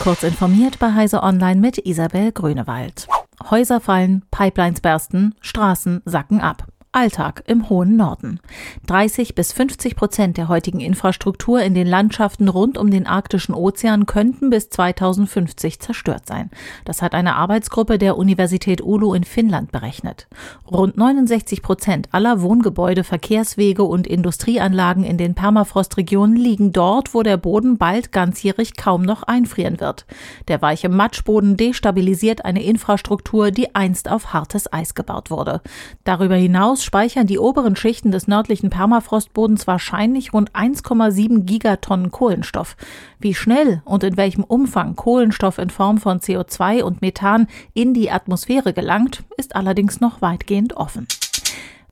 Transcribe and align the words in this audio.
Kurz 0.00 0.22
informiert 0.22 0.78
bei 0.78 0.94
Heise 0.94 1.22
Online 1.22 1.60
mit 1.60 1.76
Isabel 1.76 2.32
Grünewald. 2.32 3.06
Häuser 3.50 3.80
fallen, 3.80 4.22
Pipelines 4.30 4.80
bersten, 4.80 5.34
Straßen 5.42 6.00
sacken 6.06 6.40
ab. 6.40 6.66
Alltag 6.92 7.44
im 7.46 7.68
hohen 7.68 7.96
Norden. 7.96 8.40
30 8.88 9.36
bis 9.36 9.52
50 9.52 9.94
Prozent 9.94 10.36
der 10.36 10.48
heutigen 10.48 10.80
Infrastruktur 10.80 11.62
in 11.62 11.72
den 11.72 11.86
Landschaften 11.86 12.48
rund 12.48 12.76
um 12.76 12.90
den 12.90 13.06
arktischen 13.06 13.54
Ozean 13.54 14.06
könnten 14.06 14.50
bis 14.50 14.70
2050 14.70 15.78
zerstört 15.78 16.26
sein. 16.26 16.50
Das 16.84 17.00
hat 17.00 17.14
eine 17.14 17.36
Arbeitsgruppe 17.36 17.96
der 17.96 18.18
Universität 18.18 18.82
Oulu 18.82 19.14
in 19.14 19.22
Finnland 19.22 19.70
berechnet. 19.70 20.26
Rund 20.68 20.96
69 20.96 21.62
Prozent 21.62 22.08
aller 22.10 22.42
Wohngebäude, 22.42 23.04
Verkehrswege 23.04 23.84
und 23.84 24.08
Industrieanlagen 24.08 25.04
in 25.04 25.16
den 25.16 25.36
Permafrostregionen 25.36 26.34
liegen 26.34 26.72
dort, 26.72 27.14
wo 27.14 27.22
der 27.22 27.36
Boden 27.36 27.78
bald 27.78 28.10
ganzjährig 28.10 28.76
kaum 28.76 29.02
noch 29.02 29.22
einfrieren 29.22 29.78
wird. 29.78 30.06
Der 30.48 30.60
weiche 30.60 30.88
Matschboden 30.88 31.56
destabilisiert 31.56 32.44
eine 32.44 32.64
Infrastruktur, 32.64 33.52
die 33.52 33.76
einst 33.76 34.10
auf 34.10 34.32
hartes 34.32 34.72
Eis 34.72 34.96
gebaut 34.96 35.30
wurde. 35.30 35.60
Darüber 36.02 36.34
hinaus 36.34 36.79
hinaus 36.80 36.84
speichern 36.84 37.26
die 37.26 37.38
oberen 37.38 37.76
Schichten 37.76 38.10
des 38.10 38.26
nördlichen 38.26 38.70
Permafrostbodens 38.70 39.66
wahrscheinlich 39.66 40.32
rund 40.32 40.52
1,7 40.52 41.44
Gigatonnen 41.44 42.10
Kohlenstoff. 42.10 42.76
Wie 43.18 43.34
schnell 43.34 43.82
und 43.84 44.02
in 44.02 44.16
welchem 44.16 44.44
Umfang 44.44 44.96
Kohlenstoff 44.96 45.58
in 45.58 45.70
Form 45.70 45.98
von 45.98 46.20
CO2 46.20 46.82
und 46.82 47.02
Methan 47.02 47.48
in 47.74 47.92
die 47.94 48.10
Atmosphäre 48.10 48.72
gelangt, 48.72 49.22
ist 49.36 49.56
allerdings 49.56 50.00
noch 50.00 50.22
weitgehend 50.22 50.74
offen. 50.76 51.06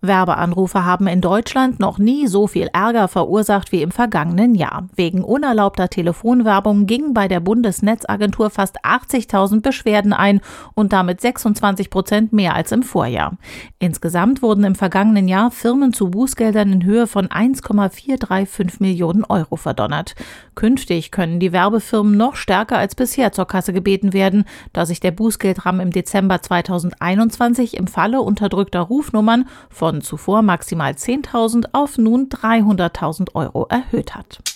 Werbeanrufe 0.00 0.84
haben 0.84 1.06
in 1.06 1.20
Deutschland 1.20 1.80
noch 1.80 1.98
nie 1.98 2.26
so 2.26 2.46
viel 2.46 2.68
Ärger 2.72 3.08
verursacht 3.08 3.72
wie 3.72 3.82
im 3.82 3.90
vergangenen 3.90 4.54
Jahr. 4.54 4.88
Wegen 4.94 5.24
unerlaubter 5.24 5.88
Telefonwerbung 5.88 6.86
gingen 6.86 7.14
bei 7.14 7.28
der 7.28 7.40
Bundesnetzagentur 7.40 8.50
fast 8.50 8.84
80.000 8.84 9.62
Beschwerden 9.62 10.12
ein 10.12 10.40
und 10.74 10.92
damit 10.92 11.20
26 11.20 11.90
Prozent 11.90 12.32
mehr 12.32 12.54
als 12.54 12.72
im 12.72 12.82
Vorjahr. 12.82 13.36
Insgesamt 13.78 14.42
wurden 14.42 14.64
im 14.64 14.74
vergangenen 14.74 15.28
Jahr 15.28 15.50
Firmen 15.50 15.92
zu 15.92 16.10
Bußgeldern 16.10 16.72
in 16.72 16.84
Höhe 16.84 17.06
von 17.06 17.30
1,435 17.30 18.80
Millionen 18.80 19.24
Euro 19.24 19.56
verdonnert. 19.56 20.14
Künftig 20.54 21.10
können 21.10 21.40
die 21.40 21.52
Werbefirmen 21.52 22.16
noch 22.16 22.36
stärker 22.36 22.78
als 22.78 22.94
bisher 22.94 23.32
zur 23.32 23.46
Kasse 23.46 23.72
gebeten 23.72 24.12
werden, 24.12 24.44
da 24.72 24.86
sich 24.86 25.00
der 25.00 25.10
Bußgeldrahmen 25.10 25.80
im 25.80 25.90
Dezember 25.90 26.40
2021 26.42 27.76
im 27.76 27.86
Falle 27.86 28.20
unterdrückter 28.20 28.80
Rufnummern 28.80 29.48
von 29.68 29.85
von 29.86 30.00
zuvor 30.00 30.42
maximal 30.42 30.94
10.000 30.94 31.66
auf 31.70 31.96
nun 31.96 32.28
300.000 32.28 33.36
Euro 33.36 33.68
erhöht 33.68 34.16
hat. 34.16 34.55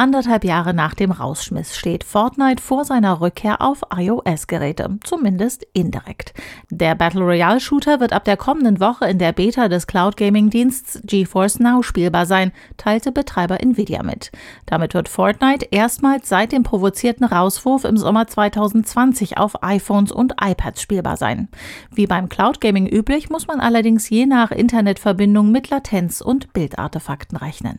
Anderthalb 0.00 0.44
Jahre 0.44 0.72
nach 0.72 0.94
dem 0.94 1.10
Rausschmiss 1.10 1.76
steht 1.76 2.04
Fortnite 2.04 2.62
vor 2.62 2.86
seiner 2.86 3.20
Rückkehr 3.20 3.60
auf 3.60 3.82
iOS-Geräte, 3.94 4.98
zumindest 5.04 5.66
indirekt. 5.74 6.32
Der 6.70 6.94
Battle 6.94 7.20
Royale 7.20 7.60
Shooter 7.60 8.00
wird 8.00 8.14
ab 8.14 8.24
der 8.24 8.38
kommenden 8.38 8.80
Woche 8.80 9.04
in 9.04 9.18
der 9.18 9.32
Beta 9.32 9.68
des 9.68 9.86
Cloud 9.86 10.16
Gaming 10.16 10.48
Diensts 10.48 11.02
GeForce 11.04 11.58
Now 11.58 11.82
spielbar 11.82 12.24
sein, 12.24 12.52
teilte 12.78 13.12
Betreiber 13.12 13.60
Nvidia 13.60 14.02
mit. 14.02 14.32
Damit 14.64 14.94
wird 14.94 15.10
Fortnite 15.10 15.66
erstmals 15.70 16.30
seit 16.30 16.52
dem 16.52 16.62
provozierten 16.62 17.26
Rauswurf 17.26 17.84
im 17.84 17.98
Sommer 17.98 18.26
2020 18.26 19.36
auf 19.36 19.62
iPhones 19.62 20.12
und 20.12 20.32
iPads 20.40 20.80
spielbar 20.80 21.18
sein. 21.18 21.48
Wie 21.90 22.06
beim 22.06 22.30
Cloud 22.30 22.62
Gaming 22.62 22.86
üblich 22.86 23.28
muss 23.28 23.46
man 23.46 23.60
allerdings 23.60 24.08
je 24.08 24.24
nach 24.24 24.50
Internetverbindung 24.50 25.52
mit 25.52 25.68
Latenz 25.68 26.22
und 26.22 26.54
Bildartefakten 26.54 27.36
rechnen. 27.36 27.78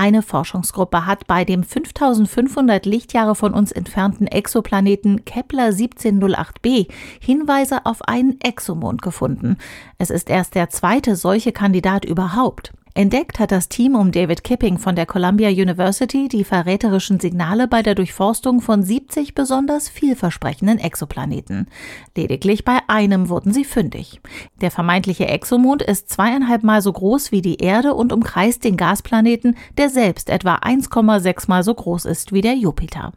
Eine 0.00 0.22
Forschungsgruppe 0.22 1.06
hat 1.06 1.26
bei 1.26 1.44
dem 1.44 1.64
5500 1.64 2.86
Lichtjahre 2.86 3.34
von 3.34 3.52
uns 3.52 3.72
entfernten 3.72 4.28
Exoplaneten 4.28 5.24
Kepler 5.24 5.70
1708b 5.70 6.86
Hinweise 7.18 7.84
auf 7.84 8.02
einen 8.02 8.40
Exomond 8.40 9.02
gefunden. 9.02 9.56
Es 9.98 10.10
ist 10.10 10.30
erst 10.30 10.54
der 10.54 10.70
zweite 10.70 11.16
solche 11.16 11.50
Kandidat 11.50 12.04
überhaupt. 12.04 12.72
Entdeckt 12.98 13.38
hat 13.38 13.52
das 13.52 13.68
Team 13.68 13.94
um 13.94 14.10
David 14.10 14.42
Kipping 14.42 14.76
von 14.76 14.96
der 14.96 15.06
Columbia 15.06 15.50
University 15.50 16.26
die 16.26 16.42
verräterischen 16.42 17.20
Signale 17.20 17.68
bei 17.68 17.80
der 17.80 17.94
Durchforstung 17.94 18.60
von 18.60 18.82
70 18.82 19.36
besonders 19.36 19.88
vielversprechenden 19.88 20.80
Exoplaneten. 20.80 21.68
Lediglich 22.16 22.64
bei 22.64 22.80
einem 22.88 23.28
wurden 23.28 23.52
sie 23.52 23.64
fündig. 23.64 24.20
Der 24.60 24.72
vermeintliche 24.72 25.28
Exomond 25.28 25.80
ist 25.80 26.10
zweieinhalb 26.10 26.64
Mal 26.64 26.82
so 26.82 26.92
groß 26.92 27.30
wie 27.30 27.40
die 27.40 27.58
Erde 27.58 27.94
und 27.94 28.12
umkreist 28.12 28.64
den 28.64 28.76
Gasplaneten, 28.76 29.56
der 29.76 29.90
selbst 29.90 30.28
etwa 30.28 30.56
1,6 30.56 31.44
Mal 31.48 31.62
so 31.62 31.74
groß 31.74 32.04
ist 32.04 32.32
wie 32.32 32.40
der 32.40 32.56
Jupiter. 32.56 33.12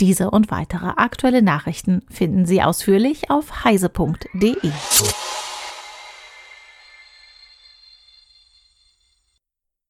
Diese 0.00 0.30
und 0.30 0.50
weitere 0.50 0.88
aktuelle 0.96 1.42
Nachrichten 1.42 2.00
finden 2.08 2.46
Sie 2.46 2.62
ausführlich 2.62 3.28
auf 3.28 3.62
heise.de. 3.66 4.56